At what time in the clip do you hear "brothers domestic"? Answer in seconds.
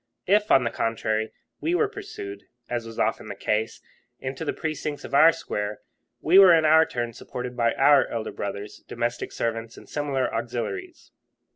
8.31-9.31